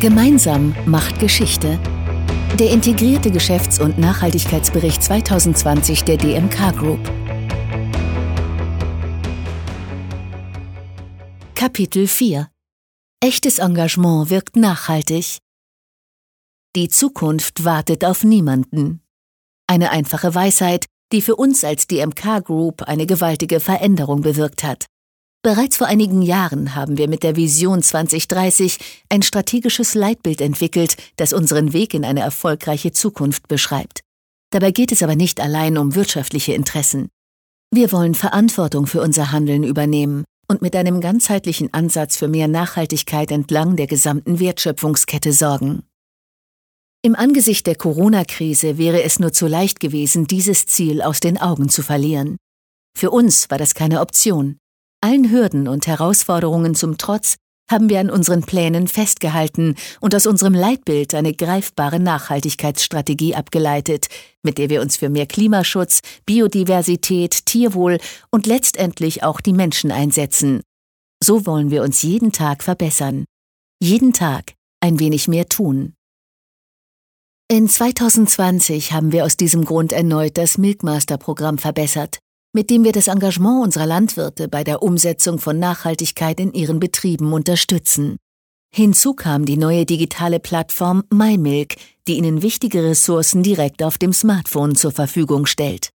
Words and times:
Gemeinsam 0.00 0.74
macht 0.86 1.18
Geschichte. 1.18 1.78
Der 2.58 2.70
integrierte 2.70 3.30
Geschäfts- 3.30 3.78
und 3.78 3.98
Nachhaltigkeitsbericht 3.98 5.02
2020 5.02 6.04
der 6.04 6.16
DMK 6.16 6.74
Group. 6.74 7.00
Kapitel 11.54 12.06
4 12.06 12.48
Echtes 13.22 13.58
Engagement 13.58 14.30
wirkt 14.30 14.56
nachhaltig. 14.56 15.36
Die 16.74 16.88
Zukunft 16.88 17.64
wartet 17.64 18.02
auf 18.02 18.24
niemanden. 18.24 19.02
Eine 19.66 19.90
einfache 19.90 20.34
Weisheit, 20.34 20.86
die 21.12 21.20
für 21.20 21.36
uns 21.36 21.62
als 21.62 21.86
DMK 21.86 22.42
Group 22.42 22.80
eine 22.84 23.04
gewaltige 23.04 23.60
Veränderung 23.60 24.22
bewirkt 24.22 24.62
hat. 24.62 24.86
Bereits 25.42 25.78
vor 25.78 25.86
einigen 25.86 26.20
Jahren 26.20 26.74
haben 26.74 26.98
wir 26.98 27.08
mit 27.08 27.22
der 27.22 27.34
Vision 27.34 27.82
2030 27.82 28.78
ein 29.08 29.22
strategisches 29.22 29.94
Leitbild 29.94 30.42
entwickelt, 30.42 30.96
das 31.16 31.32
unseren 31.32 31.72
Weg 31.72 31.94
in 31.94 32.04
eine 32.04 32.20
erfolgreiche 32.20 32.92
Zukunft 32.92 33.48
beschreibt. 33.48 34.00
Dabei 34.50 34.70
geht 34.70 34.92
es 34.92 35.02
aber 35.02 35.16
nicht 35.16 35.40
allein 35.40 35.78
um 35.78 35.94
wirtschaftliche 35.94 36.52
Interessen. 36.52 37.08
Wir 37.72 37.90
wollen 37.90 38.14
Verantwortung 38.14 38.86
für 38.86 39.00
unser 39.00 39.32
Handeln 39.32 39.64
übernehmen 39.64 40.24
und 40.46 40.60
mit 40.60 40.76
einem 40.76 41.00
ganzheitlichen 41.00 41.72
Ansatz 41.72 42.18
für 42.18 42.28
mehr 42.28 42.48
Nachhaltigkeit 42.48 43.30
entlang 43.30 43.76
der 43.76 43.86
gesamten 43.86 44.40
Wertschöpfungskette 44.40 45.32
sorgen. 45.32 45.84
Im 47.00 47.14
Angesicht 47.14 47.66
der 47.66 47.76
Corona-Krise 47.76 48.76
wäre 48.76 49.02
es 49.04 49.18
nur 49.18 49.32
zu 49.32 49.46
leicht 49.46 49.80
gewesen, 49.80 50.26
dieses 50.26 50.66
Ziel 50.66 51.00
aus 51.00 51.20
den 51.20 51.40
Augen 51.40 51.70
zu 51.70 51.82
verlieren. 51.82 52.36
Für 52.94 53.10
uns 53.10 53.48
war 53.48 53.56
das 53.56 53.72
keine 53.72 54.00
Option. 54.00 54.59
Allen 55.02 55.30
Hürden 55.30 55.66
und 55.66 55.86
Herausforderungen 55.86 56.74
zum 56.74 56.98
Trotz 56.98 57.36
haben 57.70 57.88
wir 57.88 58.00
an 58.00 58.10
unseren 58.10 58.42
Plänen 58.42 58.86
festgehalten 58.86 59.76
und 60.00 60.14
aus 60.14 60.26
unserem 60.26 60.52
Leitbild 60.52 61.14
eine 61.14 61.32
greifbare 61.32 61.98
Nachhaltigkeitsstrategie 61.98 63.34
abgeleitet, 63.34 64.08
mit 64.42 64.58
der 64.58 64.68
wir 64.68 64.82
uns 64.82 64.98
für 64.98 65.08
mehr 65.08 65.26
Klimaschutz, 65.26 66.00
Biodiversität, 66.26 67.46
Tierwohl 67.46 67.98
und 68.30 68.46
letztendlich 68.46 69.22
auch 69.22 69.40
die 69.40 69.54
Menschen 69.54 69.90
einsetzen. 69.90 70.60
So 71.22 71.46
wollen 71.46 71.70
wir 71.70 71.82
uns 71.82 72.02
jeden 72.02 72.32
Tag 72.32 72.62
verbessern. 72.62 73.24
Jeden 73.82 74.12
Tag 74.12 74.52
ein 74.80 74.98
wenig 74.98 75.28
mehr 75.28 75.48
tun. 75.48 75.94
In 77.48 77.68
2020 77.68 78.92
haben 78.92 79.12
wir 79.12 79.24
aus 79.24 79.38
diesem 79.38 79.64
Grund 79.64 79.92
erneut 79.92 80.36
das 80.36 80.58
Milkmaster-Programm 80.58 81.56
verbessert 81.56 82.18
mit 82.52 82.70
dem 82.70 82.84
wir 82.84 82.92
das 82.92 83.08
Engagement 83.08 83.62
unserer 83.62 83.86
Landwirte 83.86 84.48
bei 84.48 84.64
der 84.64 84.82
Umsetzung 84.82 85.38
von 85.38 85.58
Nachhaltigkeit 85.58 86.40
in 86.40 86.52
ihren 86.52 86.80
Betrieben 86.80 87.32
unterstützen. 87.32 88.16
Hinzu 88.72 89.14
kam 89.14 89.44
die 89.44 89.56
neue 89.56 89.84
digitale 89.86 90.40
Plattform 90.40 91.04
MyMilk, 91.12 91.76
die 92.06 92.18
Ihnen 92.18 92.42
wichtige 92.42 92.84
Ressourcen 92.84 93.42
direkt 93.42 93.82
auf 93.82 93.98
dem 93.98 94.12
Smartphone 94.12 94.76
zur 94.76 94.92
Verfügung 94.92 95.46
stellt. 95.46 95.90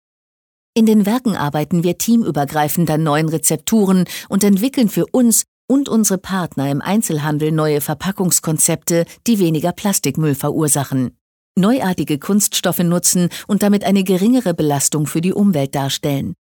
In 0.75 0.85
den 0.85 1.05
Werken 1.05 1.35
arbeiten 1.35 1.83
wir 1.83 1.97
teamübergreifend 1.99 2.89
an 2.89 3.03
neuen 3.03 3.29
Rezepturen 3.29 4.05
und 4.29 4.43
entwickeln 4.43 4.89
für 4.89 5.05
uns 5.11 5.43
und 5.67 5.87
unsere 5.87 6.17
Partner 6.17 6.71
im 6.71 6.81
Einzelhandel 6.81 7.51
neue 7.51 7.79
Verpackungskonzepte, 7.79 9.05
die 9.27 9.39
weniger 9.39 9.71
Plastikmüll 9.71 10.33
verursachen 10.33 11.15
neuartige 11.55 12.17
Kunststoffe 12.17 12.79
nutzen 12.79 13.29
und 13.47 13.63
damit 13.63 13.83
eine 13.83 14.03
geringere 14.03 14.53
Belastung 14.53 15.05
für 15.05 15.21
die 15.21 15.33
Umwelt 15.33 15.75
darstellen. 15.75 16.33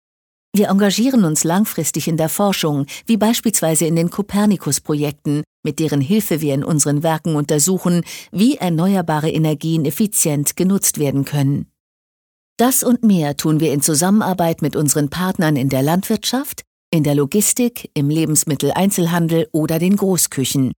Wir 0.55 0.69
engagieren 0.69 1.25
uns 1.25 1.45
langfristig 1.45 2.08
in 2.08 2.19
der 2.19 2.28
Forschung, 2.28 2.84
wie 3.06 3.17
beispielsweise 3.17 3.86
in 3.86 3.97
den 3.97 4.11
Copernicus-Projekten, 4.11 5.45
mit 5.62 5.78
deren 5.78 6.03
Hilfe 6.03 6.42
wir 6.42 6.53
in 6.53 6.62
unseren 6.62 7.03
Werken 7.03 7.36
untersuchen, 7.36 8.05
wie 8.33 8.56
erneuerbare 8.56 9.30
Energien 9.30 9.86
effizient 9.86 10.55
genutzt 10.55 10.98
werden 10.98 11.25
können. 11.25 11.73
Das 12.58 12.83
und 12.83 13.03
mehr 13.03 13.39
tun 13.39 13.61
wir 13.61 13.73
in 13.73 13.80
Zusammenarbeit 13.80 14.61
mit 14.61 14.77
unseren 14.77 15.08
Partnern 15.08 15.57
in 15.57 15.70
der 15.70 15.83
Landwirtschaft, 15.83 16.64
in 16.90 17.02
der 17.02 17.14
Logistik, 17.14 17.90
im 17.95 18.11
Lebensmitteleinzelhandel 18.11 19.48
oder 19.52 19.79
den 19.79 19.96
Großküchen. 19.96 20.73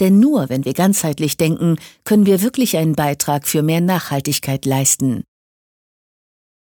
Denn 0.00 0.18
nur 0.18 0.48
wenn 0.48 0.64
wir 0.64 0.72
ganzheitlich 0.72 1.36
denken, 1.36 1.76
können 2.04 2.24
wir 2.24 2.40
wirklich 2.40 2.78
einen 2.78 2.94
Beitrag 2.94 3.46
für 3.46 3.62
mehr 3.62 3.82
Nachhaltigkeit 3.82 4.64
leisten. 4.64 5.24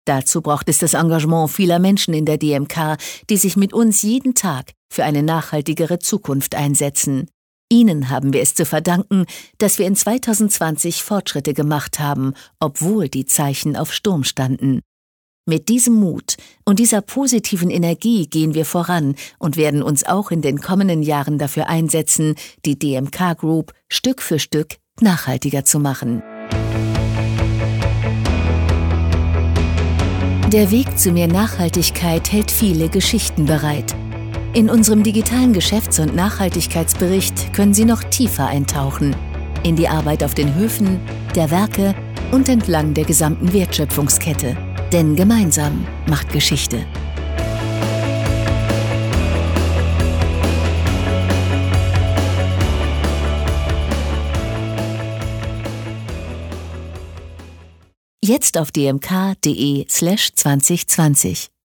Dazu 0.04 0.42
braucht 0.42 0.68
es 0.68 0.78
das 0.78 0.94
Engagement 0.94 1.50
vieler 1.50 1.78
Menschen 1.78 2.14
in 2.14 2.26
der 2.26 2.38
DMK, 2.38 2.96
die 3.30 3.36
sich 3.36 3.56
mit 3.56 3.72
uns 3.72 4.02
jeden 4.02 4.34
Tag 4.34 4.72
für 4.92 5.04
eine 5.04 5.22
nachhaltigere 5.22 5.98
Zukunft 5.98 6.54
einsetzen. 6.54 7.28
Ihnen 7.70 8.10
haben 8.10 8.32
wir 8.32 8.42
es 8.42 8.54
zu 8.54 8.66
verdanken, 8.66 9.24
dass 9.58 9.78
wir 9.78 9.86
in 9.86 9.96
2020 9.96 11.02
Fortschritte 11.02 11.54
gemacht 11.54 11.98
haben, 11.98 12.34
obwohl 12.60 13.08
die 13.08 13.24
Zeichen 13.24 13.76
auf 13.76 13.92
Sturm 13.92 14.24
standen. 14.24 14.80
Mit 15.46 15.68
diesem 15.68 15.94
Mut 15.94 16.36
und 16.64 16.78
dieser 16.78 17.02
positiven 17.02 17.70
Energie 17.70 18.26
gehen 18.26 18.54
wir 18.54 18.64
voran 18.64 19.14
und 19.38 19.56
werden 19.56 19.82
uns 19.82 20.04
auch 20.04 20.30
in 20.30 20.40
den 20.40 20.60
kommenden 20.60 21.02
Jahren 21.02 21.38
dafür 21.38 21.68
einsetzen, 21.68 22.34
die 22.64 22.78
DMK 22.78 23.36
Group 23.36 23.72
Stück 23.90 24.22
für 24.22 24.38
Stück 24.38 24.76
nachhaltiger 25.00 25.64
zu 25.64 25.80
machen. 25.80 26.22
Der 30.52 30.70
Weg 30.70 30.98
zu 30.98 31.10
mehr 31.10 31.26
Nachhaltigkeit 31.26 32.30
hält 32.30 32.50
viele 32.50 32.88
Geschichten 32.88 33.46
bereit. 33.46 33.94
In 34.52 34.70
unserem 34.70 35.02
digitalen 35.02 35.52
Geschäfts- 35.52 35.98
und 35.98 36.14
Nachhaltigkeitsbericht 36.14 37.52
können 37.54 37.74
Sie 37.74 37.84
noch 37.84 38.04
tiefer 38.04 38.46
eintauchen 38.46 39.16
in 39.64 39.76
die 39.76 39.88
Arbeit 39.88 40.22
auf 40.22 40.34
den 40.34 40.54
Höfen, 40.54 41.00
der 41.34 41.50
Werke 41.50 41.94
und 42.30 42.48
entlang 42.48 42.94
der 42.94 43.04
gesamten 43.04 43.52
Wertschöpfungskette. 43.52 44.56
Denn 44.92 45.16
gemeinsam 45.16 45.86
macht 46.06 46.28
Geschichte. 46.28 46.84
Jetzt 58.26 58.56
auf 58.56 58.70
dmk.de 58.72 59.84
slash 59.86 60.32
2020. 60.32 61.53